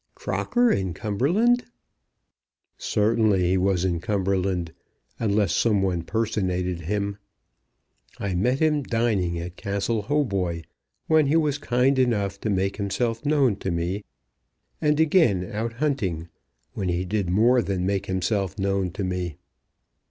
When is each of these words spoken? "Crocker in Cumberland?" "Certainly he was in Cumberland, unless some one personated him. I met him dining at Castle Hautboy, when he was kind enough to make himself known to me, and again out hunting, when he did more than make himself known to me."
"Crocker 0.15 0.71
in 0.71 0.95
Cumberland?" 0.95 1.63
"Certainly 2.75 3.47
he 3.49 3.55
was 3.55 3.85
in 3.85 3.99
Cumberland, 3.99 4.73
unless 5.19 5.53
some 5.53 5.83
one 5.83 6.01
personated 6.01 6.81
him. 6.81 7.19
I 8.17 8.33
met 8.33 8.57
him 8.57 8.81
dining 8.81 9.37
at 9.37 9.57
Castle 9.57 10.01
Hautboy, 10.01 10.63
when 11.05 11.27
he 11.27 11.35
was 11.35 11.59
kind 11.59 11.99
enough 11.99 12.41
to 12.41 12.49
make 12.49 12.77
himself 12.77 13.23
known 13.27 13.57
to 13.57 13.69
me, 13.69 14.03
and 14.81 14.99
again 14.99 15.47
out 15.53 15.73
hunting, 15.73 16.29
when 16.73 16.89
he 16.89 17.05
did 17.05 17.29
more 17.29 17.61
than 17.61 17.85
make 17.85 18.07
himself 18.07 18.57
known 18.57 18.89
to 18.93 19.03
me." 19.03 19.37